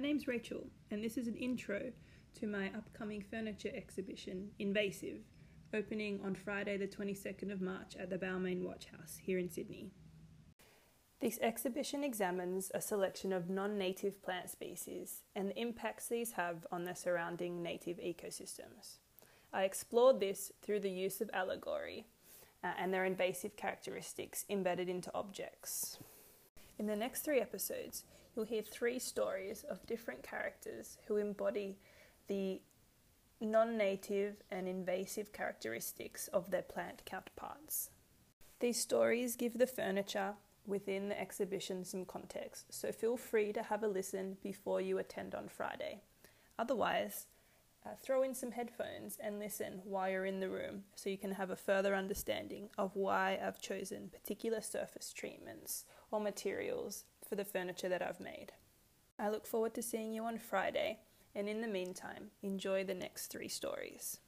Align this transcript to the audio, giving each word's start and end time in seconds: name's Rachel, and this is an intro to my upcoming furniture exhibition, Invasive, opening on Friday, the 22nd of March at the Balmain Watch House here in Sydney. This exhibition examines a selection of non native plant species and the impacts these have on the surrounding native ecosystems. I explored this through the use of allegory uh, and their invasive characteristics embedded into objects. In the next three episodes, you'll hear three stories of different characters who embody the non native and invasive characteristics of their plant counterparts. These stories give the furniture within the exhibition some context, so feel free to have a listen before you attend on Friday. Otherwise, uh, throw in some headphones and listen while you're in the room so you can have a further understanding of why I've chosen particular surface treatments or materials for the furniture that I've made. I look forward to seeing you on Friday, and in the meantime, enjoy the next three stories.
name's 0.00 0.26
Rachel, 0.26 0.66
and 0.90 1.04
this 1.04 1.16
is 1.16 1.28
an 1.28 1.36
intro 1.36 1.92
to 2.38 2.46
my 2.46 2.68
upcoming 2.76 3.22
furniture 3.22 3.70
exhibition, 3.74 4.50
Invasive, 4.58 5.20
opening 5.74 6.20
on 6.24 6.34
Friday, 6.34 6.76
the 6.76 6.86
22nd 6.86 7.52
of 7.52 7.60
March 7.60 7.96
at 7.98 8.10
the 8.10 8.18
Balmain 8.18 8.62
Watch 8.62 8.86
House 8.86 9.18
here 9.20 9.38
in 9.38 9.50
Sydney. 9.50 9.90
This 11.20 11.38
exhibition 11.42 12.02
examines 12.02 12.70
a 12.74 12.80
selection 12.80 13.32
of 13.32 13.50
non 13.50 13.76
native 13.76 14.22
plant 14.22 14.48
species 14.48 15.22
and 15.36 15.50
the 15.50 15.60
impacts 15.60 16.08
these 16.08 16.32
have 16.32 16.66
on 16.72 16.84
the 16.84 16.94
surrounding 16.94 17.62
native 17.62 17.98
ecosystems. 17.98 18.98
I 19.52 19.64
explored 19.64 20.18
this 20.18 20.50
through 20.62 20.80
the 20.80 20.90
use 20.90 21.20
of 21.20 21.28
allegory 21.34 22.06
uh, 22.64 22.72
and 22.78 22.92
their 22.92 23.04
invasive 23.04 23.56
characteristics 23.56 24.46
embedded 24.48 24.88
into 24.88 25.12
objects. 25.14 25.98
In 26.80 26.86
the 26.86 26.96
next 26.96 27.20
three 27.20 27.40
episodes, 27.40 28.04
you'll 28.34 28.46
hear 28.46 28.62
three 28.62 28.98
stories 28.98 29.66
of 29.68 29.86
different 29.86 30.22
characters 30.22 30.96
who 31.06 31.18
embody 31.18 31.76
the 32.26 32.62
non 33.38 33.76
native 33.76 34.36
and 34.50 34.66
invasive 34.66 35.30
characteristics 35.30 36.28
of 36.28 36.50
their 36.50 36.62
plant 36.62 37.02
counterparts. 37.04 37.90
These 38.60 38.80
stories 38.80 39.36
give 39.36 39.58
the 39.58 39.66
furniture 39.66 40.36
within 40.66 41.10
the 41.10 41.20
exhibition 41.20 41.84
some 41.84 42.06
context, 42.06 42.72
so 42.72 42.92
feel 42.92 43.18
free 43.18 43.52
to 43.52 43.64
have 43.64 43.82
a 43.82 43.86
listen 43.86 44.38
before 44.42 44.80
you 44.80 44.96
attend 44.96 45.34
on 45.34 45.48
Friday. 45.48 46.00
Otherwise, 46.58 47.26
uh, 47.86 47.90
throw 48.02 48.22
in 48.22 48.34
some 48.34 48.52
headphones 48.52 49.16
and 49.22 49.38
listen 49.38 49.80
while 49.84 50.10
you're 50.10 50.26
in 50.26 50.40
the 50.40 50.48
room 50.48 50.84
so 50.94 51.08
you 51.08 51.18
can 51.18 51.32
have 51.32 51.50
a 51.50 51.56
further 51.56 51.94
understanding 51.94 52.68
of 52.76 52.94
why 52.94 53.38
I've 53.42 53.60
chosen 53.60 54.10
particular 54.12 54.60
surface 54.60 55.12
treatments 55.12 55.84
or 56.10 56.20
materials 56.20 57.04
for 57.26 57.36
the 57.36 57.44
furniture 57.44 57.88
that 57.88 58.02
I've 58.02 58.20
made. 58.20 58.52
I 59.18 59.28
look 59.28 59.46
forward 59.46 59.74
to 59.74 59.82
seeing 59.82 60.12
you 60.12 60.24
on 60.24 60.38
Friday, 60.38 60.98
and 61.34 61.48
in 61.48 61.60
the 61.60 61.68
meantime, 61.68 62.30
enjoy 62.42 62.84
the 62.84 62.94
next 62.94 63.26
three 63.26 63.48
stories. 63.48 64.18